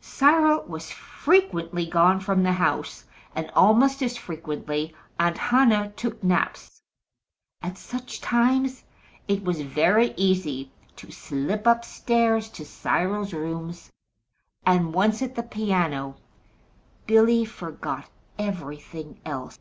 Cyril 0.00 0.62
was 0.68 0.92
frequently 0.92 1.84
gone 1.84 2.20
from 2.20 2.44
the 2.44 2.52
house, 2.52 3.06
and 3.34 3.50
almost 3.56 4.00
as 4.04 4.16
frequently 4.16 4.94
Aunt 5.18 5.36
Hannah 5.36 5.90
took 5.96 6.22
naps. 6.22 6.80
At 7.60 7.76
such 7.76 8.20
times 8.20 8.84
it 9.26 9.42
was 9.42 9.62
very 9.62 10.14
easy 10.16 10.70
to 10.94 11.10
slip 11.10 11.66
up 11.66 11.84
stairs 11.84 12.48
to 12.50 12.64
Cyril's 12.64 13.32
rooms, 13.32 13.90
and 14.64 14.94
once 14.94 15.22
at 15.22 15.34
the 15.34 15.42
piano, 15.42 16.14
Billy 17.08 17.44
forgot 17.44 18.08
everything 18.38 19.18
else. 19.24 19.58